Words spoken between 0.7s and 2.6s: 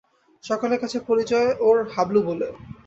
কাছে পরিচয় ওর হাবলু বলে।